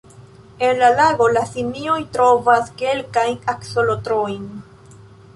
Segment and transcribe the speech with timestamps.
[0.67, 4.49] En la lago, la simioj trovas kelkajn aksolotlojn.